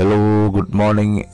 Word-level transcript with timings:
Hello 0.00 0.50
good 0.50 0.76
morning 0.76 1.24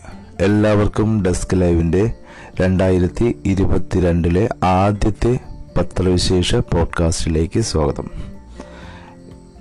എല്ലാവർക്കും 0.40 1.22
desk 1.22 1.60
ലൈവിന്റെ 1.60 2.12
രണ്ടായിരത്തി 2.60 3.38
ഇരുപത്തിരണ്ടിലെ 3.44 4.48
ആദ്യത്തെ 4.64 5.38
പത്രവിശേഷ 5.76 6.54
പോഡ്കാസ്റ്റിലേക്ക് 6.54 7.60
സ്വാഗതം. 7.60 8.10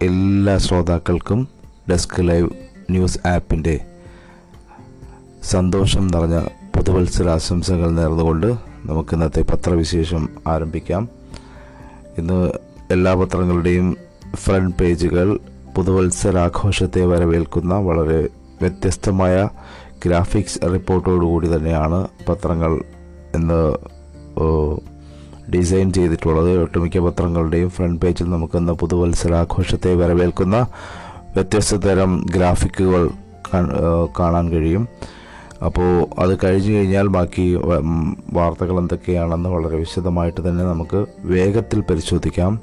എല്ലാ 0.01 0.57
ശ്രോതാക്കൾക്കും 0.57 1.47
ഡെസ്ക് 1.91 2.27
ലൈവ് 2.27 2.49
ന്യൂസ് 2.89 3.27
ആപ്പിന്റെ 3.27 3.79
സന്തോഷം 5.43 6.07
നിറഞ്ഞ 6.07 6.41
പുതുവത്സര 6.77 7.29
ആശംസകൾ 7.29 7.89
നേർന്നുകൊണ്ട് 7.89 8.47
നമുക്ക് 8.85 9.13
ഇന്നത്തെ 9.13 9.41
പത്രവിശേഷം 9.41 10.29
ആരംഭിക്കാം. 10.47 11.09
ഇന്ന് 12.17 12.51
എല്ലാ 12.91 13.13
പത്രങ്ങളുടെയും 13.13 13.97
ഫ്രണ്ട് 14.35 14.75
പേജുകൾ 14.75 15.39
പുതുവത്സരാഘോഷത്തെ 15.75 17.05
വരവേൽക്കുന്ന 17.05 17.75
വളരെ 17.75 18.29
വ്യത്യസ്തമായ 18.63 19.35
ഗ്രാഫിക്സ് 20.05 20.59
റിപ്പോർട്ടോടുകൂടി 20.73 21.47
തന്നെയാണ് 21.55 21.99
പത്രങ്ങൾ 22.29 22.73
എന്ന് 23.35 23.61
ഡിസൈൻ 25.53 25.87
ചെയ്തിട്ടുള്ളത്. 25.97 26.51
ഒട്ടുമിക്ക 26.61 26.99
പത്രങ്ങളുടെയും 27.07 27.69
ഫ്രണ്ട് 27.75 27.99
പേജിൽ 28.01 28.27
നമുക്കിന്ന് 28.35 28.73
പുതുവത്സരാഘോഷത്തെ 28.81 29.91
വരവേൽക്കുന്ന 30.01 30.57
വ്യത്യസ്ത 31.35 31.75
തരം 31.85 32.11
ഗ്രാഫിക്കുകൾ 32.35 33.03
കാണാൻ 34.19 34.45
കഴിയും. 34.53 34.83
അപ്പോൾ 35.67 35.89
അത് 36.21 36.33
കഴിഞ്ഞു 36.43 36.71
കഴിഞ്ഞാൽ 36.77 37.07
ബാക്കി 37.17 37.45
വാർത്തകൾ 38.37 38.75
എന്തൊക്കെയാണെന്ന് 38.79 39.49
വളരെ 39.55 39.77
വിശദമായിട്ട് 39.83 40.41
തന്നെ 40.47 40.63
നമുക്ക് 40.71 40.99
വേഗത്തിൽ 41.33 41.81
പരിശോധിക്കാം. 41.89 42.53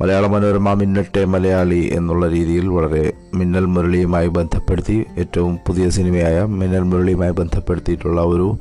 മലയാള 0.00 0.26
മനോരമ 0.26 0.72
മിന്നട്ടെ 0.72 1.24
മലയാളി 1.24 1.90
എന്നുള്ള 1.92 2.28
രീതിയിൽ 2.28 2.68
വളരെ 2.68 3.12
മിന്നൽ 3.34 3.64
മുരളിയുമായി 3.64 4.28
ബന്ധപ്പെടുത്തി 4.28 5.04
ഏറ്റവും 5.18 5.58
പുതിയ 5.66 5.90
സിനിമയായ 5.90 6.44
മിന്നൽ 6.44 6.82
മുരളിയുമായി 6.82 7.30
ബന്ധപ്പെടുത്തിയിട്ടുള്ള 7.30 8.20
ഒരു 8.20 8.56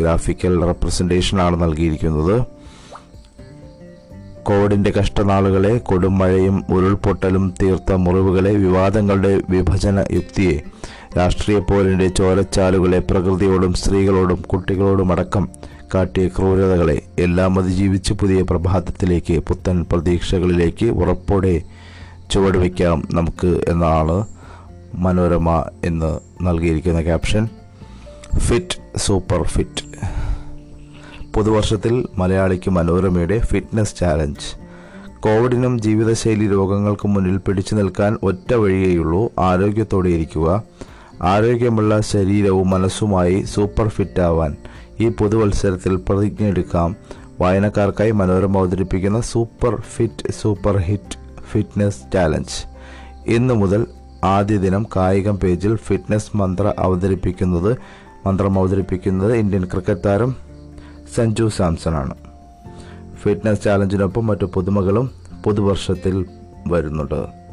ഗ്രാഫിക്കൽ 0.00 0.64
റെപ്രസെന്റേഷനാണ് 0.64 1.62
നൽകിയിരിക്കുന്നത്. 1.62 2.42
കോവിഡിന്റെ 4.42 4.90
കഷ്ടനാളുകളെ 4.90 5.78
കൊടുമഴയും 5.78 6.64
ഉരുൾപൊട്ടലും 6.70 7.54
തീർത്ത 7.62 7.92
മുറിവുകളെ 7.92 8.52
വിവാദങ്ങളുടെ 8.54 9.40
വിഭജന 9.50 10.04
യുക്തിയെ 10.10 10.60
രാഷ്ട്രീയ 11.18 11.58
പോലിന്റെ 11.58 12.08
ചോരച്ചാലുകളെ 12.08 12.98
പ്രകൃതിയോടും 12.98 13.74
സ്ത്രീകളോടും 13.74 14.42
കുട്ടികളോടും 14.42 15.12
അടക്കം 15.12 15.48
കാട്ടിയ 15.94 16.28
ക്രൂരതകളെ 16.28 17.02
എല്ലാം 17.18 17.58
അതിജീവിച്ച് 17.58 18.12
പുതിയ 18.12 18.42
പ്രഭാതത്തിലേക്ക് 18.42 19.38
പുത്തൻ 19.38 19.86
പ്രതീക്ഷകളിലേക്ക് 19.92 20.86
ഉറപ്പോടെ 20.86 21.62
ചുവടുവയ്ക്കാം 22.30 23.08
നമുക്ക് 23.12 23.60
എന്നാണ് 23.68 24.26
മനോരമ 24.94 25.64
എന്ന് 25.84 26.20
നൽകിയിരിക്കുന്ന 26.42 27.02
ക്യാപ്ഷൻ. 27.02 27.48
Fit 28.38 28.98
super 28.98 29.42
fit. 29.42 29.84
പുതുവർഷത്തിൽ 31.36 32.06
മലയാളിക്ക് 32.18 32.70
മനോരമയുടെ 32.70 33.38
ഫിറ്റ്നസ് 33.38 33.96
ചാലഞ്ച്. 33.96 34.58
കോവിഡിനും 35.20 35.80
ജീവിതശൈലി 35.80 36.48
രോഗങ്ങൾക്കും 36.48 37.14
മുന്നിൽ 37.14 37.36
പിടിച്ചു 37.36 37.74
നിൽക്കാൻ 37.74 38.18
ഒറ്റ 38.22 38.54
വഴിയേയുള്ളൂ 38.54 39.32
ആരോഗ്യത്തോടെ 39.38 40.08
ഇരിക്കുക. 40.08 40.62
ആരോഗ്യമുള്ള 41.22 42.00
ശരീരവും 42.00 42.70
മനസ്സുമായി 42.70 43.42
സൂപ്പർ 43.42 43.88
ഫിറ്റ് 43.88 44.20
ആവാൻ 44.20 44.56
ഈ 45.00 45.08
പുതുവത്സരത്തിൽ 45.08 45.96
പ്രതിജ്ഞ 45.96 46.44
എടുക്കാം. 46.46 46.96
വായനക്കാർക്കായി 47.40 48.10
മനോരമ 48.10 48.58
അവതരിപ്പിക്കുന്ന 48.58 49.20
super 49.20 49.80
fit 49.80 50.32
super 50.32 50.76
hit 50.76 51.18
fitness 51.50 52.12
challenge. 52.12 52.66
ഇന്നു 53.26 53.54
മുതൽ 53.54 53.86
ആദ്യ 54.24 54.56
ദിനം 54.56 54.86
കായികം 54.96 55.36
പേജിൽ 55.36 55.76
ഫിറ്റ്നസ് 55.76 56.36
മന്ത്ര 56.36 56.72
അവതരിപ്പിക്കുന്നത് 56.78 57.76
മന്ത്രം 58.26 58.58
അവതരിപ്പിക്കുന്നത് 58.58 59.34
ഇന്ത്യൻ 59.34 59.64
ക്രിക്കറ്റ് 59.64 60.04
താരം 60.06 60.36
സഞ്ജു 61.14 61.48
സാംസൺ 61.48 61.94
ആണ് 61.94 62.14
ഫിറ്റ്നസ് 63.22 63.62
ചാലഞ്ചിനൊപ്പം 63.62 64.26
മറ്റു 64.26 64.44
പുതുമകളും 64.44 65.10
പുതുവർഷത്തിൽ 65.46 66.26
വരുന്നുണ്ട്. 66.66 67.43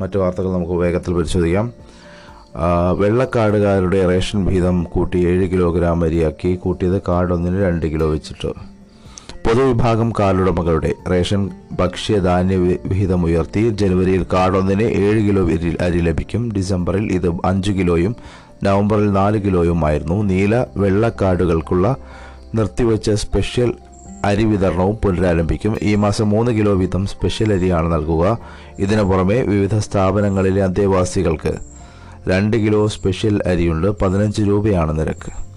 മറ്റു 0.00 0.18
വാർത്തകൾ 0.18 0.50
നമുക്ക് 0.52 0.76
വേഗത്തിൽ 0.82 1.14
പരിശോധിക്കാം. 1.14 1.66
വെള്ളക്കാടുകാരുടെ 3.00 4.00
റേഷൻ 4.08 4.38
വീതം 4.44 4.76
കൂട്ടി 4.92 5.18
ഏഴ് 5.30 5.46
കിലോഗ്രാം 5.52 6.04
അരിയാക്കി 6.04 6.50
കൂട്ടിയത് 6.54 6.98
കാർഡൊന്നിന് 7.08 7.58
രണ്ട് 7.64 7.86
കിലോ 7.92 8.06
വെച്ചിട്ട്. 8.10 8.50
പൊതുവിഭാഗം 9.44 10.08
കാർഡുടമകളുടെ 10.18 10.90
റേഷൻ 11.10 11.42
ഭക്ഷ്യധാന്യ 11.80 12.56
വിഹിതം 12.90 13.20
ഉയർത്തി. 13.24 13.62
ജനുവരിയിൽ 13.80 14.22
കാർഡൊന്നിന് 14.32 14.86
ഏഴ് 15.02 15.20
കിലോ 15.26 15.42
അരി 15.86 16.00
ലഭിക്കും. 16.08 16.42
ഡിസംബറിൽ 16.56 17.06
ഇത് 17.12 17.28
അഞ്ച് 17.44 17.72
കിലോയും 17.78 18.14
നവംബറിൽ 18.62 19.08
നാല് 19.12 19.38
കിലോയുമായിരുന്നു. 19.44 20.16
നീല 20.30 20.54
വെള്ളക്കാർഡുകൾക്കുള്ള 20.76 21.86
നിർത്തിവെച്ച 22.54 23.10
സ്പെഷ്യൽ 23.22 23.70
അരി 24.24 24.44
വിതരണവും 24.44 24.96
പുനരാരംഭിക്കും. 24.96 25.76
ഈ 25.82 25.94
മാസം 25.94 26.30
മൂന്ന് 26.30 26.52
കിലോ 26.52 26.74
വീതം 26.74 27.06
സ്പെഷ്യൽ 27.06 27.52
അരിയാണ് 27.52 27.92
നൽകുക. 27.92 28.38
ഇതിനു 28.78 29.02
പുറമെ 29.02 29.42
വിവിധ 29.42 29.78
സ്ഥാപനങ്ങളിലെ 29.78 30.62
അന്തേവാസികൾക്ക് 30.62 31.52
രണ്ട് 32.28 32.56
കിലോ 32.56 32.86
സ്പെഷ്യൽ 32.86 33.42
അരിയുണ്ട്. 33.46 33.88
പതിനഞ്ച് 33.88 34.42
രൂപയാണ് 34.42 34.98
നിരക്ക്. 34.98 35.50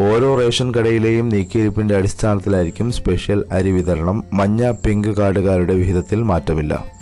ഓരോ 0.00 0.40
റേഷൻ 0.40 0.74
കടയിലെയും 0.74 1.28
നീക്കിയിരിപ്പിന്റെ 1.28 1.96
അടിസ്ഥാനത്തിലായിരിക്കും 1.96 2.92
സ്പെഷ്യൽ 2.92 3.44
അരി 3.50 3.70
വിതരണം. 3.70 4.24
മഞ്ഞ 4.32 4.70
പിങ്ക് 4.70 5.08
കാർഡുകാരുടെ 5.08 5.74
വിഹിതത്തിൽ 5.74 6.22
മാറ്റമില്ല. 6.22 6.93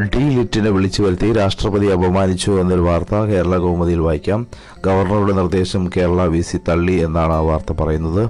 ഡി 0.00 0.20
ലിറ്റിനെ 0.34 0.70
വിളിച്ചു 0.70 1.02
വരുത്തി 1.02 1.32
രാഷ്ട്രപതി 1.32 1.86
അപമാനിച്ചു 1.86 2.50
എന്നൊരു 2.60 2.80
വാർത്ത 2.80 3.14
കേരള 3.14 3.56
കൗമുദിയിൽ 3.56 3.98
വായിക്കാം. 3.98 4.46
ഗവർണറുടെ 4.84 5.32
നിർദ്ദേശം 5.32 5.90
കേരള 5.96 6.24
വി 6.24 6.40
സി 6.40 6.58
തള്ളി 6.68 6.92
എന്നാണ് 6.92 7.32
ആ 7.32 7.40
വാർത്ത 7.40 7.72
പറയുന്നത്. 7.72 8.22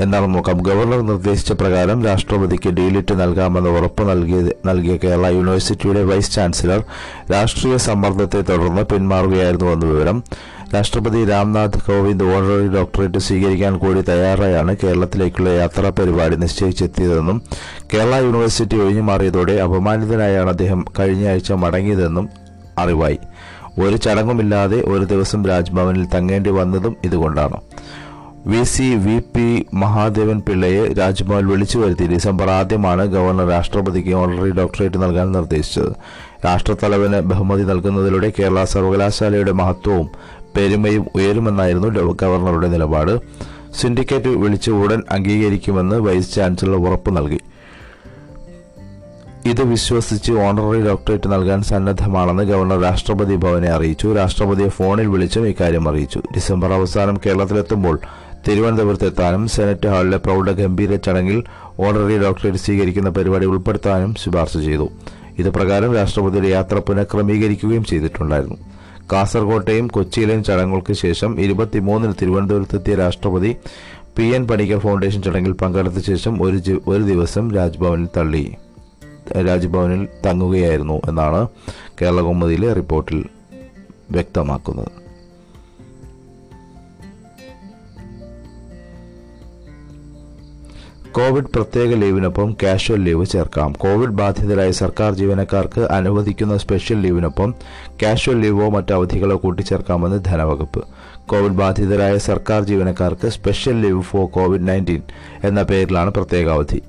എന്നാൽ 0.00 0.26
നോക്കാം 0.26 0.58
ഗവർണർ 0.58 1.00
നിർദ്ദേശിച്ച 1.00 1.52
പ്രകാരം 1.52 2.04
രാഷ്ട്രപതിക്ക് 2.04 2.70
ഡീലിറ്റ് 2.70 3.14
നൽകാമെന്ന് 3.20 3.70
ഉറപ്പ് 3.70 4.10
നൽകിയ 4.10 4.40
നൽകിയ 4.66 4.96
കേരള 4.96 5.26
യൂണിവേഴ്സിറ്റിയുടെ 5.26 6.02
വൈസ് 6.04 6.32
ചാൻസലർ 6.32 6.82
രാഷ്ട്രീയ 7.32 7.76
സമ്മർദ്ദത്തെ 7.76 8.40
തുടർന്ന് 8.40 8.82
പിന്മാറുകയായിരുന്നുവെന്ന് 8.82 9.86
വിവരം 9.86 10.24
രാഷ്ട്രപതി 10.74 11.24
രാംനാഥ് 11.24 11.78
കോവിന്ദ് 11.86 12.24
ഓണററി 12.24 12.68
ഡോക്ടറേറ്റ് 12.68 13.18
സ്വീകരിക്കാൻ 13.18 13.78
കൂടി 13.78 14.00
തയ്യാറായാണ് 14.00 14.76
കേരളത്തിലേക്കുള്ള 14.82 15.50
യാത്രാ 15.50 15.88
പരിപാടി 15.88 16.36
നിശ്ചയിച്ചെത്തിയതെന്നും 16.36 17.42
കേരള 17.94 18.14
യൂണിവേഴ്സിറ്റി 18.14 18.76
ഒഴിഞ്ഞു 18.76 19.02
മാറിയതോടെ 19.02 19.52
അപമാനിതനായാണ് 19.52 20.50
അദ്ദേഹം 20.50 20.84
കഴിഞ്ഞയാഴ്ച 20.98 21.52
മടങ്ങിയതെന്നും 21.52 22.28
അറിവായി. 22.78 23.18
ഒരു 23.78 23.96
ചടങ്ങുമില്ലാതെ 23.96 24.82
ഒരു 24.82 25.04
ദിവസം 25.04 25.46
രാജ്ഭവനിൽ 25.46 26.06
തങ്ങേണ്ടി 26.14 26.50
വന്നതും 26.50 26.96
ഇതുകൊണ്ടാണ്. 27.04 27.56
V 28.46 28.62
C 28.62 28.82
V 28.82 29.18
P 29.34 29.66
Mahadevan 29.74 30.40
പിള്ളയെ 30.40 30.92
Raj Bhavan 30.92 31.46
വിളിച്ചു 31.46 31.78
വരുത്തി 31.78 32.06
ഡിസംബർ 32.06 32.50
ആദ്യമാണ് 32.50 33.06
ഗവർണർ 33.06 33.48
രാഷ്ട്രപതിക്ക് 33.48 34.14
ഓണററി 34.14 34.50
ഡോക്ടറേറ്റ് 34.50 35.02
നൽകാൻ 35.02 35.32
നിർദ്ദേശിച്ചത്. 35.32 35.92
രാഷ്ട്രത്തലവന് 36.46 37.20
ബഹുമതി 37.20 37.62
നൽകുന്നതിലൂടെ 37.62 38.32
കേരള 38.38 38.64
സർവകലാശാലയുടെ 38.64 39.52
മഹത്വവും 39.52 40.08
പെരുമയും 40.56 41.06
ഉയരുമെന്നായിരുന്നു 41.14 41.88
ഗവർണറുടെ 42.22 42.68
നിലപാട്. 42.68 43.20
സിൻഡിക്കേറ്റ് 43.80 44.28
വിളിച്ച് 44.28 44.70
ഉടൻ 44.70 45.02
അംഗീകരിക്കുമെന്ന് 45.10 45.96
വൈസ് 45.96 46.34
ചാൻസലർ 46.34 46.74
ഉറപ്പു 46.74 47.10
നൽകി. 47.10 47.40
ഇത് 49.46 49.62
വിശ്വസിച്ച് 49.62 50.32
ഓണററി 50.32 50.80
ഡോക്ടറേറ്റ് 50.80 51.32
നൽകാൻ 51.32 51.62
സന്നദ്ധമാണെന്ന് 51.62 52.42
ഗവർണർ 52.42 52.82
രാഷ്ട്രപതി 52.82 53.36
ഭവനെ 53.36 53.68
അറിയിച്ചു. 53.68 54.14
രാഷ്ട്രപതിയെ 54.14 54.68
ഫോണിൽ 54.68 55.06
വിളിച്ചും 55.06 55.48
ഇക്കാര്യം 55.48 55.88
അറിയിച്ചു. 55.88 56.18
ഡിസംബർ 56.18 56.72
അവസാനം 56.72 57.16
കേരളത്തിലെത്തുമ്പോൾ 57.26 58.00
തിരുവനന്തപുരത്തെത്താനും 58.48 59.48
സെനറ്റ് 59.48 59.88
ഹാളിലെ 59.88 60.16
പ്രൗഢഗംഭീര 60.16 60.96
ചടങ്ങിൽ 60.96 61.44
ഓണററി 61.80 62.18
ഡോക്ടറേറ്റ് 62.18 62.58
സ്വീകരിക്കുന്ന 62.58 63.10
പരിപാടി 63.10 63.46
ഉൾപ്പെടുത്താനും 63.46 64.14
ശുപാർശ 64.14 64.56
ചെയ്തു. 64.56 64.90
ഇത് 65.38 65.50
പ്രകാരം 65.50 65.94
രാഷ്ട്രപതിയുടെ 65.94 66.48
യാത്ര 66.48 66.78
പുനഃക്രമീകരിക്കുകയും 66.78 67.84
ചെയ്തിട്ടുണ്ടായിരുന്നു. 67.84 68.56
കാസർകോട്ടെയും 69.12 69.88
കൊച്ചിയിലെയും 69.88 70.44
ചടങ്ങുകൾക്ക് 70.44 70.92
ശേഷം 70.92 71.40
ഇരുപത്തിമൂന്നിന് 71.40 72.14
തിരുവനന്തപുരത്തെത്തിയ 72.22 72.94
രാഷ്ട്രപതി 72.94 73.56
പി 74.16 74.22
എൻ 74.22 74.46
പണിക്കർ 74.46 74.78
ഫൗണ്ടേഷൻ 74.78 75.22
ചടങ്ങിൽ 75.22 75.52
പങ്കെടുത്ത 75.52 75.98
ശേഷം 75.98 76.42
ഒരു 76.42 76.80
ഒരു 76.86 77.02
ദിവസം 77.02 77.54
രാജ്ഭവനിൽ 77.54 78.08
തള്ളി 78.16 78.44
രാജ്ഭവനിൽ 79.42 80.08
തങ്ങുകയായിരുന്നു 80.26 81.00
എന്നാണ് 81.08 81.48
കേരള 82.02 82.20
കൗമുദിയിലെ 82.20 82.72
റിപ്പോർട്ടിൽ 82.72 83.24
വ്യക്തമാക്കുന്നത്. 84.10 85.03
കോവിഡ് 91.16 91.44
പ്രത്യേക 91.44 91.94
ലീവിനൊപ്പം 91.94 92.56
കാഷ്വൽ 92.62 93.02
ലീവ് 93.02 93.26
ചേർക്കാം. 93.26 93.72
കോവിഡ് 93.72 94.10
ബാധിതരായ 94.10 94.70
സർക്കാർ 94.70 95.14
ജീവനക്കാർക്ക് 95.14 95.80
അനുവദിക്കുന്ന 95.80 96.56
സ്പെഷ്യൽ 96.56 97.00
ലീവിനൊപ്പം 97.00 97.54
കാഷ്വൽ 98.02 98.40
ലീവോ 98.40 98.68
മറ്റ് 98.68 98.92
അവധികളോ 98.92 99.36
കൂട്ടിച്ചേർക്കാമെന്ന് 99.36 100.24
ധനവകുപ്പ്. 100.24 100.84
കോവിഡ് 101.26 101.52
ബാധിതരായ 101.52 102.18
സർക്കാർ 102.18 102.64
ജീവനക്കാർക്ക് 102.64 103.28
special 103.28 103.80
leave 103.80 104.02
for 104.02 104.26
covid 104.28 104.68
nineteen 104.68 105.02
എന്ന 105.44 105.62
പേരിലാണ് 105.62 106.10
പ്രത്യേക 106.10 106.48
അവധി. 106.48 106.82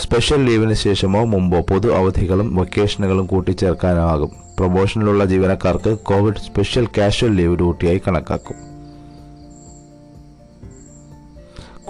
സ്പെഷ്യൽ 0.00 0.44
ലീവിന് 0.44 0.74
ശേഷമോ 0.74 1.24
മുമ്പോ 1.24 1.60
പൊതു 1.60 1.88
അവധികളും 1.88 2.56
വെക്കേഷനുകളും 2.56 3.26
കൂട്ടിച്ചേർക്കാനാകും. 3.26 4.30
പ്രൊമോഷനിലുള്ള 4.58 5.24
ജീവനക്കാർക്ക് 5.24 5.98
കോവിഡ് 5.98 6.36
സ്പെഷ്യൽ 6.36 6.86
കാഷ്വൽ 6.98 7.34
ലീവ് 7.34 7.56
ഡ്യൂട്ടിയായി 7.56 8.02
കണക്കാക്കും. 8.08 8.73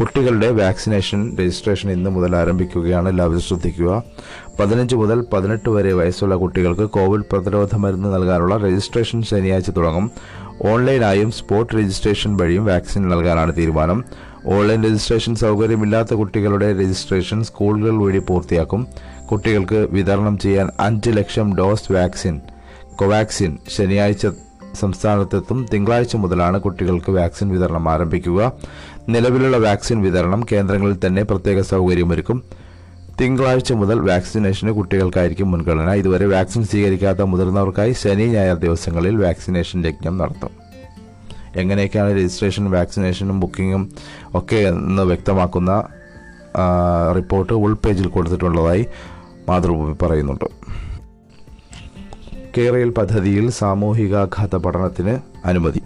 കുട്ടികളുടെ 0.01 0.51
വാക്സിനേഷൻ 0.51 1.37
രജിസ്ട്രേഷൻ 1.41 1.91
ഇന്ന് 1.91 2.11
മുതൽ 2.11 2.37
ആരംഭിക്കുകയാണ്. 2.37 3.09
എല്ലാവരും 3.09 3.41
ശ്രദ്ധിക്കുക. 3.41 4.03
പതിനഞ്ച് 4.61 4.97
മുതൽ 4.97 5.25
പതിനെട്ട് 5.33 5.69
വരെ 5.71 5.93
വയസ്സുള്ള 5.93 6.35
കുട്ടികൾക്ക് 6.35 6.83
കോവിഡ് 6.83 7.25
പ്രതിരോധ 7.33 7.75
മരുന്ന് 7.75 8.15
നൽകാനുള്ള 8.15 8.57
രജിസ്ട്രേഷൻ 8.57 9.23
ശനിയാഴ്ച 9.23 9.71
തുടങ്ങും. 9.71 10.11
ഓൺലൈനായും 10.71 11.31
സ്പോട്ട് 11.31 11.75
രജിസ്ട്രേഷൻ 11.75 12.37
വഴിയും 12.37 12.67
വാക്സിൻ 12.67 13.09
നൽകാനാണ് 13.09 13.57
തീരുമാനം. 13.57 14.05
ഓൺലൈൻ 14.47 14.85
രജിസ്ട്രേഷൻ 14.85 15.35
സൗകര്യമില്ലാത്ത 15.35 16.15
കുട്ടികളുടെ 16.15 16.73
രജിസ്ട്രേഷൻ 16.73 17.45
സ്കൂളുകൾ 17.45 18.05
വഴി 18.05 18.19
പൂർത്തിയാക്കും. 18.19 18.87
കുട്ടികൾക്ക് 19.31 19.89
വിതരണം 19.91 20.39
ചെയ്യാൻ 20.39 20.71
അഞ്ച് 20.81 21.11
ലക്ഷം 21.11 21.57
ഡോസ് 21.57 21.93
വാക്സിൻ 21.93 22.41
കോവാക്സിൻ 22.97 23.59
ശനിയാഴ്ച 23.69 24.27
സംസ്ഥാനത്തെത്തും. 24.81 25.67
തിങ്കളാഴ്ച 25.73 26.17
മുതലാണ് 26.17 26.61
കുട്ടികൾക്ക് 26.61 27.11
വാക്സിൻ 27.13 27.49
വിതരണം 27.49 27.89
ആരംഭിക്കുക. 27.89 28.53
നിലവിലുള്ള 29.09 29.57
വാക്സിൻ 29.57 30.03
വിതരണം 30.03 30.47
കേന്ദ്രങ്ങളിൽ 30.53 31.07
തന്നെ 31.07 31.23
പ്രത്യേക 31.23 31.61
സൗകര്യമൊരുക്കും 31.61 32.43
തിങ്കളാഴ്ച 33.21 33.73
മുതൽ 33.73 33.99
വാക്സിനേഷന് 34.01 34.71
കുട്ടികൾക്കായിരിക്കും 34.71 35.51
മുൻഗണന. 35.51 35.93
ഇതുവരെ 35.93 36.27
വാക്സിൻ 36.27 36.65
സ്വീകരിക്കാത്ത 36.65 37.19
മുതിർന്നവർക്കായി 37.19 37.93
ശനി 37.93 38.27
ഞായർ 38.27 38.57
ദിവസങ്ങളിൽ 38.57 39.17
വാക്സിനേഷൻ 39.17 39.87
യജ്ഞം 39.87 40.19
നടത്തും. 40.19 40.51
എങ്ങനെയൊക്കെയാണ് 41.57 42.13
രജിസ്ട്രേഷൻ 42.17 42.71
വാക്സിനേഷനും 42.71 43.41
ബുക്കിങ്ങും 43.41 43.93
ഒക്കെ 44.35 44.57
എന്ന് 44.57 45.03
വ്യക്തമാക്കുന്ന 45.03 45.85
റിപ്പോർട്ട് 47.17 47.53
ഉൾ 47.53 47.75
പേജിൽ 47.75 48.07
കൊടുത്തിട്ടുള്ളതായി 48.07 48.87
മാതൃഭൂമി 49.49 49.97
പറയുന്നുണ്ട്. 50.03 50.45
കേരയിൽ 52.59 52.91
പദ്ധതിയിൽ 52.91 53.51
സാമൂഹികാഘാത 53.51 54.57
പഠനത്തിന് 54.57 55.19
അനുമതി. 55.47 55.83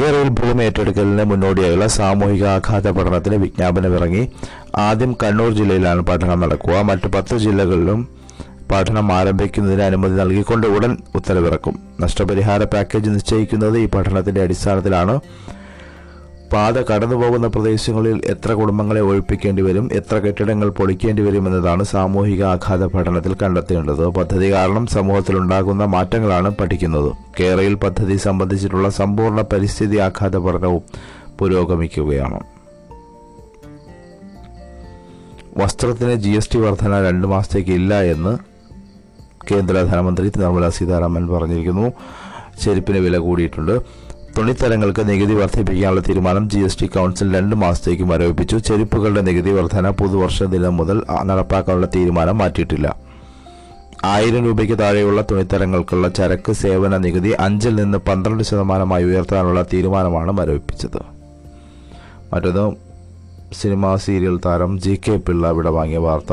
കേരളയിൽ 0.00 0.28
ഭൂമി 0.28 0.62
ഏറ്റെടുക്കലിന് 0.62 1.24
മുന്നോടിയായുള്ള 1.24 1.86
സാമൂഹിക 1.86 2.44
ആഘാത 2.46 2.90
പഠനത്തിന് 2.90 3.34
വിജ്ഞാപനമിറങ്ങി 3.34 4.22
ആദ്യം 4.76 5.16
കണ്ണൂർ 5.22 5.52
ജില്ലയിലാണ് 5.52 6.00
പഠനം 6.00 6.40
നടക്കുക. 6.40 6.80
മറ്റ് 6.80 7.08
പത്ത് 7.08 7.36
ജില്ലകളിലും 7.36 8.08
പഠനം 8.72 9.12
ആരംഭിക്കുന്നതിന് 9.12 9.82
അനുമതി 9.82 10.12
നൽകിക്കൊണ്ട് 10.12 10.66
ഉടൻ 10.66 10.98
ഉത്തരവിറക്കും. 11.14 11.74
നഷ്ടപരിഹാര 12.00 12.64
പാക്കേജ് 12.64 13.10
നിശ്ചയിക്കുന്നത് 13.10 13.78
ഈ 13.78 13.86
പഠനത്തിന്റെ 13.86 14.42
അടിസ്ഥാനത്തിലാണ്. 14.42 15.20
പാത 16.54 16.82
കടന്നുപോകുന്ന 16.82 17.46
പ്രദേശങ്ങളിൽ 17.46 18.20
എത്ര 18.24 18.52
കുടുംബങ്ങളെ 18.52 19.00
ഒഴിപ്പിക്കേണ്ടി 19.00 19.62
വരും 19.62 19.88
എത്ര 19.92 20.18
കെട്ടിടങ്ങൾ 20.18 20.68
പൊളിക്കേണ്ടി 20.68 21.22
വരും 21.22 21.46
എന്നതാണ് 21.46 21.84
സാമൂഹിക 21.84 22.44
ആഘാത 22.44 22.84
പഠനത്തിൽ 22.84 23.36
കണ്ടെത്തേണ്ടത്. 23.42 24.06
പദ്ധതി 24.06 24.52
കാരണം 24.52 24.86
സമൂഹത്തിലുണ്ടാകുന്ന 24.86 25.84
മാറ്റങ്ങളാണ് 25.84 26.56
പഠിക്കുന്നത്. 26.56 27.12
കേരളയിൽ 27.40 27.74
പദ്ധതി 27.74 28.16
സംബന്ധിച്ചിട്ടുള്ള 28.16 28.90
സമ്പൂർണ 28.90 29.40
പരിസ്ഥിതി 29.40 29.96
ആഘാത 29.96 30.36
പഠനവും 30.36 30.82
പുരോഗമിക്കുകയാണ്. 31.38 32.40
വസ്ത്രത്തിന് 35.56 36.14
ജി 36.14 36.30
എസ് 36.30 36.50
ടി 36.54 36.58
വർധന 36.58 37.02
രണ്ട് 37.02 37.26
മാസത്തേക്ക് 37.26 37.70
ഇല്ല 37.70 38.02
എന്ന് 38.02 38.38
കേന്ദ്ര 39.50 39.82
ധനമന്ത്രി 39.82 40.32
നിർമ്മല 40.36 40.68
സീതാരാമൻ 40.68 41.28
പറഞ്ഞിരിക്കുന്നു. 41.28 41.92
ചെരുപ്പിന് 42.62 42.98
വില 42.98 43.16
കൂടിയിട്ടുണ്ട്. 43.16 44.04
തുണിത്തരങ്ങൾക്ക് 44.36 45.02
നികുതി 45.08 45.34
വർദ്ധിപ്പിക്കാനുള്ള 45.34 46.00
തീരുമാനം 46.00 46.44
ജി 46.50 46.60
എസ് 46.66 46.78
ടി 46.80 46.86
കൗൺസിൽ 46.86 47.28
രണ്ട് 47.36 47.54
മാസത്തേക്ക് 47.56 48.02
മരവിപ്പിച്ചു 48.02 48.56
ചെരുപ്പുകളുടെ 48.68 49.22
നികുതി 49.28 49.50
വർധന 49.50 49.90
പുതുവർഷ 49.90 50.42
ദിനം 50.54 50.74
മുതൽ 50.76 50.98
നടപ്പാക്കാനുള്ള 51.22 51.88
തീരുമാനം 51.96 52.38
മാറ്റിയിട്ടില്ല. 52.38 52.96
ആയിരം 54.04 54.42
രൂപയ്ക്ക് 54.46 54.76
താഴെയുള്ള 54.78 55.20
തുണിത്തരങ്ങൾക്കുള്ള 55.30 56.08
ചരക്ക് 56.08 56.52
സേവന 56.52 56.96
നികുതി 56.96 57.30
അഞ്ചിൽ 57.46 57.74
നിന്ന് 57.82 57.98
പന്ത്രണ്ട് 58.08 58.42
ശതമാനമായി 58.50 59.04
ഉയർത്താനുള്ള 59.04 59.62
തീരുമാനമാണ് 59.72 60.32
മരവിപ്പിച്ചത് 60.40 61.00
മറ്റൊന്ന് 62.32 62.66
സിനിമാ 63.60 63.96
സീരിയൽ 64.04 64.36
താരം 64.46 64.72
ജി 64.80 65.00
കെ 65.04 65.16
പിള്ള 65.16 65.50
വിട 65.56 65.68
വാങ്ങിയ 65.78 65.98
വാർത്ത. 65.98 66.32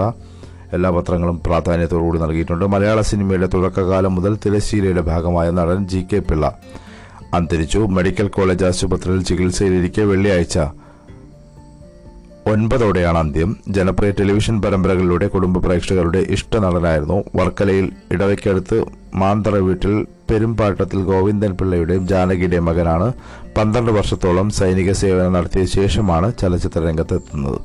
എല്ലാ 0.76 0.90
പത്രങ്ങളും 0.90 1.38
പ്രാധാന്യത്തോടുകൂടി 1.46 2.20
നൽകിയിട്ടുണ്ട്. 2.20 2.66
മലയാള 2.66 3.02
സിനിമയുടെ 3.02 3.48
തുടക്കകാലം 3.54 4.16
മുതൽ 4.16 4.36
തിരശ്ശീലയുടെ 4.46 5.02
ഭാഗമായ 5.02 5.50
നടൻ 5.60 5.82
ജി 5.88 6.08
കെ 6.14 6.20
പിള്ള 6.20 6.46
അന്തരിച്ചു. 7.34 7.80
മെഡിക്കൽ 7.80 8.28
കോളേജ് 8.28 8.66
ആശുപത്രിയിൽ 8.66 9.24
ചികിത്സയിലിരിക്കെ 9.24 10.02
വെള്ളിയാഴ്ച 10.02 10.60
ഒൻപതോടെയാണ് 12.48 13.18
അന്ത്യം. 13.18 13.58
ജനപ്രിയ 13.70 14.12
ടെലിവിഷൻ 14.12 14.62
പരമ്പരകളിലൂടെ 14.62 15.28
കുടുംബ 15.28 15.58
പ്രേക്ഷകരുടെ 15.58 16.18
ഇഷ്ട 16.18 16.58
നടനായിരുന്നു. 16.58 17.24
വർക്കലയിൽ 17.36 17.92
ഇടവയ്ക്കടുത്ത് 18.12 18.86
മാന്തറ 19.16 19.56
വീട്ടിൽ 19.56 20.04
പെരുമ്പാട്ടത്തിൽ 20.04 21.04
ഗോവിന്ദൻ 21.04 21.52
പിള്ളയുടെയും 21.52 22.08
ജാനകിയുടെയും 22.08 22.66
മകനാണ്. 22.66 23.14
പന്ത്രണ്ട് 23.58 23.92
വർഷത്തോളം 23.92 24.50
സൈനിക 24.50 24.92
സേവനം 24.92 25.34
നടത്തിയ 25.34 25.66
ശേഷമാണ് 25.66 26.34
ചലച്ചിത്ര 26.42 26.88
രംഗത്തെത്തുന്നത്. 26.88 27.62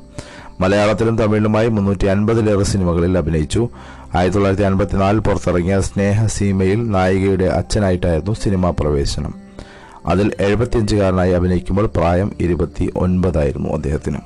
മലയാളത്തിലും 0.61 1.17
തമിഴിലുമായി 1.17 1.67
മുന്നൂറ്റി 1.67 2.05
അൻപതിലേറെ 2.05 2.63
സിനിമകളിൽ 2.63 3.17
അഭിനയിച്ചു. 3.17 3.69
ആയിരത്തി 4.15 4.35
തൊള്ളായിരത്തി 4.35 4.63
അൻപത്തിനാലിൽ 4.63 5.19
പുറത്തിറങ്ങിയ 5.19 5.81
സ്നേഹ 5.81 6.25
സീമയിൽ 6.25 6.91
നായികയുടെ 6.91 7.45
അച്ഛനായിട്ടായിരുന്നു 7.45 8.35
സിനിമാ 8.43 8.69
പ്രവേശനം. 8.69 9.46
അതിൽ 10.07 10.33
എഴുപത്തിയഞ്ചുകാരനായി 10.39 11.31
അഭിനയിക്കുമ്പോൾ 11.31 11.85
പ്രായം 11.85 12.35
ഇരുപത്തി 12.39 12.93
ഒൻപതായിരുന്നു 12.95 13.69
അദ്ദേഹത്തിന്. 13.69 14.17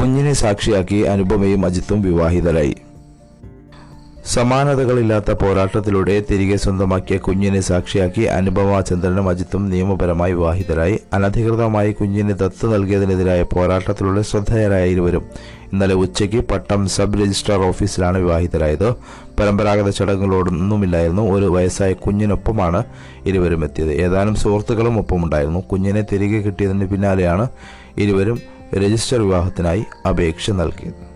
കുഞ്ഞിനെ 0.00 0.32
സാക്ഷിയാക്കി 0.32 0.96
അനുപമയും 0.96 1.66
അജിത്തും 1.66 2.02
വിവാഹിതരായി. 2.02 2.76
സമാനതകളില്ലാത്ത 4.38 5.30
പോരാട്ടത്തിലൂടെ 5.30 6.24
തിരികെ 6.30 6.56
സ്വന്തമാക്കിയ 6.56 7.16
കുഞ്ഞിനെ 7.18 7.60
സാക്ഷിയാക്കി 7.60 8.22
അനുപമ 8.22 8.80
ചന്ദ്രനും 8.80 9.28
അജിത്തും 9.28 9.70
നിയമപരമായി 9.70 10.32
വിവാഹിതരായി. 10.32 10.98
അനധികൃതമായി 11.12 11.92
കുഞ്ഞിന് 11.92 12.34
ദത്ത് 12.42 12.74
നൽകിയതിനെതിരായ 12.74 13.42
പോരാട്ടത്തിലൂടെ 13.42 14.22
ശ്രദ്ധേയരായ 14.22 14.84
ഇരുവരും 14.86 15.24
ഇന്നലെ 15.72 15.94
ഉച്ചയ്ക്ക് 15.94 16.40
പട്ടം 16.44 16.86
സബ് 16.88 17.18
രജിസ്ട്രാർ 17.20 17.62
ഓഫീസിലാണ് 17.62 18.18
വിവാഹിതരായത്. 18.18 18.88
പരമ്പരാഗത 19.40 19.88
ചടങ്ങുകളോടൊന്നുമില്ലായിരുന്നു 19.88 21.32
ഒരു 21.32 21.44
വയസ്സായ 21.46 21.92
കുഞ്ഞിനൊപ്പമാണ് 21.92 22.84
ഇരുവരും 23.26 23.64
എത്തിയത്. 23.64 23.92
ഏതാനും 23.92 24.34
സുഹൃത്തുക്കളും 24.34 24.98
ഒപ്പമുണ്ടായിരുന്നു. 24.98 25.60
കുഞ്ഞിനെ 25.60 26.04
തിരികെ 26.12 26.40
കിട്ടിയതിന് 26.40 26.88
പിന്നാലെയാണ് 26.88 27.46
ഇരുവരും 27.98 28.40
രജിസ്റ്റർ 28.74 29.20
വിവാഹത്തിനായി 29.20 29.84
അപേക്ഷ 30.08 30.50
നൽകിയത്. 30.62 31.07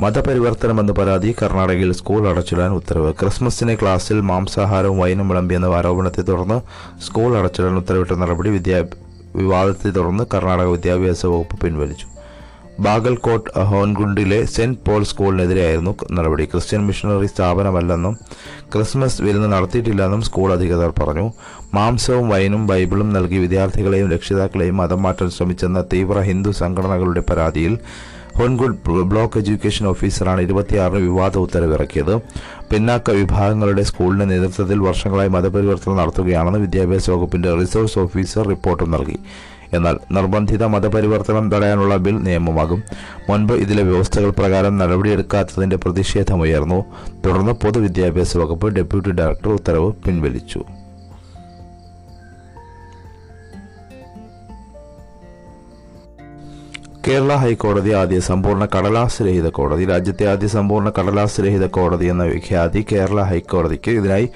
മതപരിവർത്തനമെന്ന് 0.00 0.92
പരാതി 0.92 1.34
കർണാടകയിൽ 1.42 1.92
സ്കൂൾ 1.92 2.28
അടച്ചിടാൻ 2.28 2.70
ഉത്തരവ്. 2.70 3.12
ക്രിസ്മസിന് 3.12 3.76
ക്ലാസ്സിൽ 3.82 4.20
മാംസാഹാരവും 4.20 4.98
വൈനും 4.98 5.28
വിളമ്പിയെന്ന 5.28 5.66
ആരോപണത്തെ 5.66 6.20
തുടർന്ന് 6.20 6.60
സ്കൂൾ 7.06 7.38
അടച്ചിടാൻ 7.38 7.76
ഉത്തരവിട്ട 7.76 8.10
നടപടി 8.10 8.50
വിദ്യാ 8.50 8.84
വിവാദത്തെ 9.36 9.90
തുടർന്ന് 9.90 10.24
കർണാടക 10.34 10.64
വിദ്യാഭ്യാസ 10.64 11.26
വകുപ്പ് 11.26 11.60
പിൻവലിച്ചു. 11.60 12.06
ബാഗൽകോട്ട് 12.80 13.58
ഹോൻഗുണ്ടിലെ 13.58 14.44
സെന്റ് 14.44 14.90
പോൾ 14.90 15.02
സ്കൂളിനെതിരെയായിരുന്നു 15.04 15.94
നടപടി. 16.12 16.44
ക്രിസ്ത്യൻ 16.44 16.86
മിഷണറി 16.86 17.26
സ്ഥാപനമല്ലെന്നും 17.26 18.18
ക്രിസ്മസ് 18.74 19.22
വിരുന്ന് 19.22 19.52
നടത്തിയിട്ടില്ലെന്നും 19.52 20.22
സ്കൂൾ 20.22 20.52
അധികൃതർ 20.52 20.92
പറഞ്ഞു. 20.98 21.32
മാംസവും 21.74 22.28
വൈനും 22.28 22.66
ബൈബിളും 22.66 23.12
നൽകി 23.12 23.36
വിദ്യാർത്ഥികളെയും 23.36 24.10
രക്ഷിതാക്കളെയും 24.10 24.76
മതം 24.76 25.02
മാറ്റാൻ 25.02 25.30
ശ്രമിച്ചെന്ന 25.30 25.84
തീവ്ര 25.92 26.20
ഹിന്ദു 26.20 26.50
സംഘടനകളുടെ 26.50 27.20
പരാതിയിൽ 27.30 27.78
ഹോൻഗുഡ് 28.38 29.04
ബ്ലോക്ക് 29.04 29.38
എഡ്യൂക്കേഷൻ 29.38 29.86
ഓഫീസറാണ് 29.86 30.40
ഇരുപത്തിയാറിന് 30.40 30.98
വിവാദ 30.98 31.38
ഉത്തരവിറക്കിയത്. 31.38 32.16
പിന്നാക്ക 32.70 33.10
വിഭാഗങ്ങളുടെ 33.10 33.82
സ്കൂളിന്റെ 33.82 34.24
നേതൃത്വത്തിൽ 34.24 34.78
വർഷങ്ങളായി 34.78 35.28
മതപരിവർത്തനം 35.28 35.96
നടത്തുകയാണെന്ന് 35.96 36.58
വിദ്യാഭ്യാസ 36.58 37.10
വകുപ്പിന്റെ 37.10 37.54
റിസോഴ്സ് 37.54 37.98
ഓഫീസർ 37.98 38.48
റിപ്പോർട്ടും 38.48 38.90
നൽകി. 38.90 39.18
എന്നാൽ 39.72 39.98
നിർബന്ധിത 40.12 40.64
മതപരിവർത്തനം 40.64 41.50
തടയാനുള്ള 41.52 41.96
ബിൽ 41.96 42.16
നിയമമാകും. 42.18 42.82
മുൻപ് 43.30 43.54
ഇതിലെ 43.54 43.82
വ്യവസ്ഥകൾ 43.82 44.30
പ്രകാരം 44.30 44.78
നടപടിയെടുക്കാത്തതിന്റെ 44.78 45.76
പ്രതിഷേധമുയർന്നു. 45.76 46.84
തുടർന്ന് 47.26 47.52
പൊതുവിദ്യാഭ്യാസ 47.52 48.36
വകുപ്പ് 48.36 48.68
ഡെപ്യൂട്ടി 48.76 49.10
ഡയറക്ടർ 49.10 49.48
ഉത്തരവ് 49.48 49.92
പിൻവലിച്ചു. 49.92 50.62
കേരള 57.06 57.34
ഹൈക്കോടതി 57.34 57.90
ആദ്യ 57.90 58.20
സമ്പൂർണ 58.20 58.64
കടലാസ് 58.64 59.22
രഹിത 59.22 59.48
കോടതി 59.48 59.84
രാജ്യത്തെ 59.84 60.24
ആദ്യ 60.30 60.48
സമ്പൂർണ 60.48 60.88
കടലാസ് 60.98 61.40
രഹിത 61.40 61.66
കോടതി 61.66 62.06
എന്ന 62.06 62.22
വിഖ്യാതി 62.22 62.86
കേരള 62.92 63.22
ഹൈക്കോടതിക്ക് 63.22 63.90
ഇതിനായി 63.90 64.26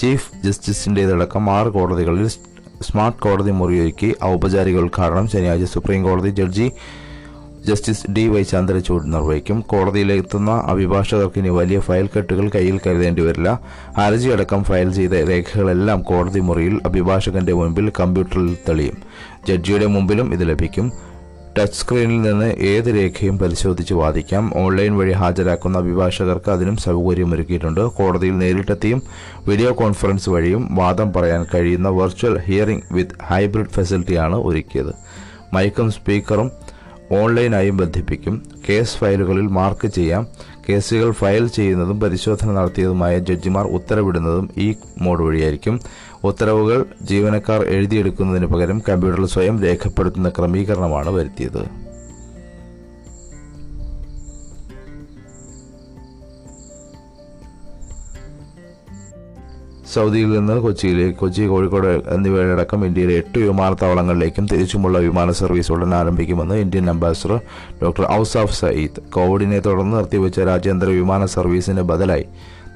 ചീഫ് 0.00 0.30
ജസ്റ്റിസിന്റേതടക്കം 0.44 1.50
ആറ് 1.50 1.66
കോടതികളിൽ 1.66 2.28
സ്മാർട്ട് 2.82 3.18
കോടതി 3.18 3.50
മുറിയൊരുക്കി 3.50 4.14
ഔപചാരിക 4.24 4.78
ഉദ്ഘാടനം 4.78 5.28
ശനിയാഴ്ച 5.28 5.64
സുപ്രീം 5.64 6.02
കോടതി 6.02 6.30
judge 6.30 6.72
justice 7.68 8.10
D 8.10 8.28
Y 8.28 8.42
Chandrachud 8.42 9.12
നിർവഹിക്കും. 9.12 9.60
കോടതിയിലെത്തുന്ന 9.60 10.50
അഭിഭാഷകർക്ക് 10.66 11.38
ഇനി 11.38 11.48
വലിയ 11.48 11.80
ഫയൽ 11.80 12.08
കെട്ടുകൾ 12.16 12.50
കയ്യിൽ 12.54 12.80
കരുതേണ്ടി 12.86 13.22
വരില്ല. 13.22 13.60
ഹർജിയടക്കം 13.96 14.64
ഫയൽ 14.64 14.92
ചെയ്ത 14.92 15.10
രേഖകളെല്ലാം 15.10 16.02
കോടതി 16.02 16.40
മുറിയിൽ 16.40 16.80
അഭിഭാഷകന്റെ 16.86 17.52
മുൻപിൽ 17.52 17.92
കമ്പ്യൂട്ടറിൽ 18.00 18.56
തെളിയും. 18.68 18.98
ജഡ്ജിയുടെ 19.48 19.86
മുമ്പിലും 19.86 20.34
ഇത് 20.34 20.48
ലഭിക്കും. 20.48 20.88
ടച്ച് 21.58 21.78
സ്ക്രീനിൽ 21.80 22.22
നിന്ന് 22.22 22.46
ഏത് 22.60 22.88
രേഖയും 22.94 23.38
പരിശോധിച്ച് 23.38 23.94
വാദിക്കാം. 23.94 24.52
ഓൺലൈൻ 24.56 24.96
വഴി 24.96 25.12
ഹാജരാക്കുന്ന 25.12 25.78
അഭിഭാഷകർക്ക് 25.78 26.50
അതിനും 26.50 26.76
സൗകര്യമൊരുക്കിയിട്ടുണ്ട് 26.76 27.80
കോടതിയിൽ 27.80 28.38
നേരിട്ടെത്തിയും 28.38 29.02
വീഡിയോ 29.48 29.72
കോൺഫറൻസ് 29.72 30.30
വഴിയും 30.30 30.74
വാദം 30.74 31.12
പറയാൻ 31.12 31.46
കഴിയുന്ന 31.54 31.88
വെർച്വൽ 31.88 32.38
ഹിയറിംഗ് 32.38 32.82
വിത്ത് 32.92 33.18
ഹൈബ്രിഡ് 33.22 33.68
ഫെസിലിറ്റിയാണ് 33.68 34.36
ഒരുക്കിയത്. 34.36 34.92
മൈക്കും 35.52 35.90
സ്പീക്കറും 35.90 36.50
ഓൺലൈനായും 37.12 37.76
ബന്ധിപ്പിക്കും. 37.76 38.42
കേസ് 38.68 38.96
ഫയലുകളിൽ 38.96 39.46
മാർക്ക് 39.58 39.88
ചെയ്യാം. 39.88 40.28
കേസുകൾ 40.68 41.10
ഫയൽ 41.10 41.46
ചെയ്യുന്നതും 41.46 42.00
പരിശോധന 42.00 42.50
നടത്തിയതുമായ 42.52 43.18
ജഡ്ജിമാർ 43.18 43.66
ഉത്തരവിടുന്നതും 43.66 44.50
ഈ 44.58 44.74
മോഡ് 45.00 45.22
വഴിയായിരിക്കും. 45.22 45.80
ഉത്തരവുകൾ 46.24 46.84
ജീവനക്കാർ 47.02 47.62
എഴുതിയെടുക്കുന്നതിന് 47.64 48.46
പകരം 48.46 48.82
കമ്പ്യൂട്ടറിൽ 48.88 49.26
സ്വയം 49.26 49.62
രേഖപ്പെടുത്തുന്ന 49.62 50.28
ക്രമീകരണമാണ് 50.28 51.10
വരുത്തിയത്. 51.10 51.85
സൗദിയിൽ 59.96 60.30
നിന്ന് 60.38 60.54
കൊച്ചിയിലേക്ക് 60.60 61.18
കൊച്ചി 61.18 61.42
കോഴിക്കോട് 61.42 61.90
എന്നിവയടക്കം 62.08 62.80
ഇന്ത്യയിലെ 62.86 63.14
എട്ട് 63.14 63.38
വിമാനത്താവളങ്ങളിലേക്കും 63.38 64.44
തിരിച്ചുമുള്ള 64.52 64.98
വിമാന 64.98 65.30
സർവീസ് 65.32 65.72
ഉടൻ 65.72 65.94
ആരംഭിക്കുമെന്ന് 65.94 66.54
Indian 66.54 66.90
ambassador 66.90 67.40
doctor 67.82 68.04
Ausaf 68.12 68.58
Sayeed 68.60 69.00
കോവിഡിനെ 69.10 69.58
തുടർന്ന് 69.58 69.96
നിർത്തിവെച്ച 69.96 70.40
രാജ്യാന്തര 70.40 70.88
വിമാന 71.00 71.26
സർവീസിന് 71.36 71.82
ബദലായി. 71.90 72.26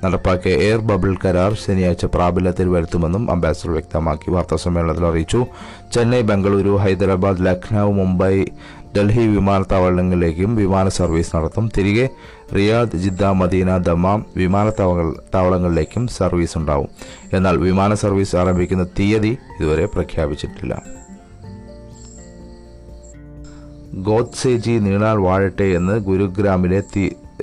നടപ്പാക്കിയ 0.04 0.52
എയർ 0.66 0.80
ബബിൾ 0.90 1.10
കരാർ 1.24 1.52
ശനിയാഴ്ച 1.66 2.04
പ്രാബല്യത്തിൽ 2.04 2.68
വരുത്തുമെന്നും 2.68 3.30
അംബാസഡർ 3.30 3.72
വ്യക്തമാക്കി. 3.72 4.30
വാർത്താസമ്മേളനത്തിൽ 4.30 5.06
അറിയിച്ചു. 5.06 5.40
ചെന്നൈ 5.94 6.22
ബംഗളൂരു 6.30 6.72
ഹൈദരാബാദ് 6.82 7.46
ലക്നൌ 7.46 7.92
മുംബൈ 7.92 8.34
ഡൽഹി 8.96 9.24
വിമാനത്താവളങ്ങളിലേക്കും 9.36 10.56
വിമാന 10.56 10.86
സർവീസ് 10.98 11.36
നടത്തും. 11.36 11.66
തിരികെ 11.78 12.06
റിയാദ് 12.56 12.96
ജിദ്ദ 12.96 13.24
മദീന 13.24 13.76
ദമാം 13.76 14.26
വിമാനത്താവളങ്ങൾ 14.36 15.16
താവളങ്ങളിലേക്കും 15.34 16.06
സർവീസ് 16.06 16.58
ഉണ്ടാവും. 16.58 16.88
എന്നാൽ 17.32 17.56
വിമാന 17.56 17.94
സർവീസ് 17.94 18.36
ആരംഭിക്കുന്ന 18.36 18.84
തീയതി 18.84 19.38
ഇതുവരെ 19.60 19.86
പ്രഖ്യാപിച്ചിട്ടില്ല. 19.86 20.82
ഗോഡ്സേജി 23.94 24.70
നീണാൽ 24.70 25.16
വാഴട്ടെ 25.16 25.64
എന്ന് 25.64 25.98
ഗുരുഗ്രാമിലെ 25.98 26.82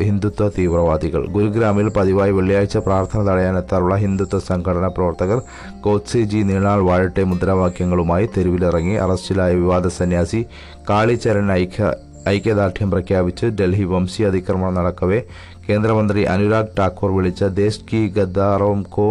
ഹിന്ദുത്വ 0.04 0.50
തീവ്രവാദികൾ. 0.50 1.28
ഗുരുഗ്രാമിൽ 1.28 1.90
പതിവായി 1.90 2.32
വെള്ളിയാഴ്ച 2.32 2.78
പ്രാർത്ഥന 2.78 3.22
തടയാനെത്താറുള്ള 3.22 3.96
ഹിന്ദുത്വ 3.96 4.40
സംഘടനാ 4.40 4.88
പ്രവർത്തകർ 4.88 5.42
ഗോത്സേജി 5.82 6.38
നീണാൾ 6.38 6.80
വാഴട്ടെ 6.80 7.24
മുദ്രാവാക്യങ്ങളുമായി 7.24 8.30
തെരുവിലിറങ്ങി 8.38 8.94
അറസ്റ്റിലായ 8.94 9.54
വിവാദ 9.54 9.88
സന്യാസി 9.88 10.46
കാളിചരൺ 10.90 11.52
ഐക്യ 11.52 11.94
ഐക്യദാർഢ്യം 12.28 12.92
പ്രഖ്യാപിച്ച് 12.92 13.46
ഡൽഹി 13.46 13.84
വംശീയ 13.84 14.28
അതിക്രമണം 14.28 14.74
നടക്കവേ. 14.74 15.20
കേന്ദ്രമന്ത്രി 15.70 16.24
അനുരാഗ് 16.24 16.76
ഠാക്കൂർ 16.80 17.12
വിളിച്ച 17.18 17.44
ദേശ് 17.44 17.86
കി 17.90 18.02
ഗദ്ദാറോം 18.18 18.82
കോ 18.96 19.08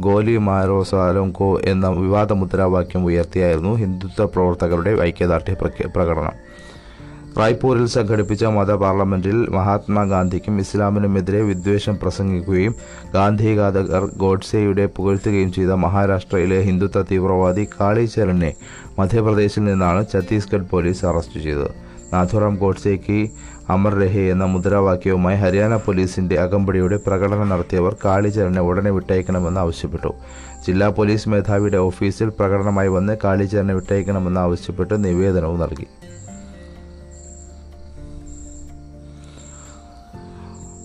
ഗോലി 0.00 0.36
മാരോ 0.36 0.82
സാലോം 0.82 1.30
കോ 1.30 1.48
എന്ന 1.64 1.86
വിവാദ 1.88 2.32
മുദ്രാവാക്യം 2.32 3.04
ഉയർത്തിയായിരുന്നു 3.04 3.74
ഹിന്ദുത്വ 3.74 4.26
പ്രവർത്തകരുടെ 4.34 4.92
ഐക്യദാർഢ്യ 5.08 5.54
പ്രകടനം. 5.96 6.36
റായ്പൂരിൽ 7.38 7.86
സംഘടിപ്പിച്ച 7.86 8.44
മത 8.44 8.70
പാർലമെന്റിൽ 8.74 9.36
മഹാത്മാഗാന്ധിക്കും 9.56 10.54
ഇസ്ലാമിനുമെതിരെ 10.60 11.42
വിദ്വേഷം 11.42 11.94
പ്രസംഗിക്കുകയും 12.02 12.74
ഗാന്ധിഘാതകർ 13.14 14.04
ഗോഡ്സെയുടെ 14.22 14.86
പുകഴ്ത്തുകയും 14.86 15.52
ചെയ്ത 15.52 15.72
മഹാരാഷ്ട്രയിലെ 15.84 16.58
ഹിന്ദുത്വ 16.62 17.02
തീവ്രവാദി 17.02 17.66
കാളിചരണിനെ 17.76 18.52
മധ്യപ്രദേശിൽ 18.98 19.64
നിന്നാണ് 19.64 20.02
ഛത്തീസ്ഗഡ് 20.12 20.70
പോലീസ് 20.72 21.04
അറസ്റ്റ് 21.04 21.40
ചെയ്തത്. 21.40 21.89
നാഥുറാം 22.12 22.56
ഗോഡ്സേക്ക് 22.56 23.30
അമർ 23.68 23.94
രഹേ 23.98 24.30
എന്ന 24.30 24.44
മുദ്രാവാക്യവുമായി 24.44 25.36
ഹരിയാന 25.36 25.76
പോലീസിന്റെ 25.76 26.40
അകമ്പടിയുടെ 26.40 26.96
പ്രകടനം 27.06 27.48
നടത്തിയവർ 27.48 27.96
കാളിചരനെ 28.04 28.60
ഉടനെ 28.60 28.90
വിട്ടയക്കണമെന്ന് 28.90 29.60
ആവശ്യപ്പെട്ടു. 29.60 30.14
ജില്ലാ 30.66 30.88
പോലീസ് 30.88 31.28
മേധാവിയുടെ 31.28 31.76
ഓഫീസിൽ 31.76 32.28
പ്രകടനമായി 32.28 32.88
വന്ന് 32.88 33.16
കാളിചരനെ 33.24 33.74
വിട്ടയക്കണമെന്ന് 33.74 34.40
ആവശ്യപ്പെട്ട് 34.40 35.04
നിവേദനവും 35.04 35.60
നൽകി. 35.60 35.86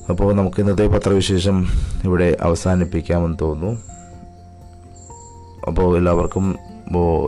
അപ്പോൾ 0.09 0.33
നമുക്ക് 0.33 0.59
ഇന്നത്തെ 0.61 0.87
പത്രവിശേഷം 0.87 1.67
ഇവിടെ 2.03 2.37
അവസാനിപ്പിക്കാമെന്ന് 2.41 3.37
തോന്നുന്നു. 3.41 3.81
അപ്പോൾ 5.67 5.97
എല്ലാവർക്കും 5.97 6.55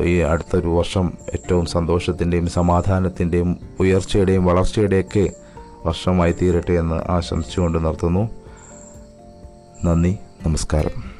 ഈ 0.03 0.17
അടുത്തൊരു 0.17 0.67
വർഷം 0.67 1.13
ഏറ്റവും 1.33 1.65
സന്തോഷത്തിന്റെയും 1.65 2.47
സമാധാനത്തിന്റെയും 2.47 3.59
ഉയർച്ചയുടെയും 3.79 4.45
വളർച്ചയുടെയൊക്കെ 4.45 5.29
വർഷമായി 5.85 6.31
തീരട്ടെ 6.31 6.73
എന്ന് 6.73 7.11
ആശംസിച്ചുകൊണ്ട് 7.11 7.85
നിർത്തുന്നു. 7.85 8.29
നന്ദി 9.83 10.17
നമസ്കാരം. 10.45 11.16